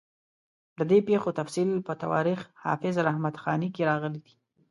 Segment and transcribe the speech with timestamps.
[0.77, 4.23] د دې پېښو تفصیل په تواریخ حافظ رحمت خاني کې راغلی.